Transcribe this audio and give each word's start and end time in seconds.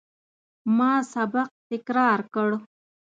ما 0.77 0.91
سبق 1.13 1.47
تکرار 1.71 2.19
کړ. 2.33 2.49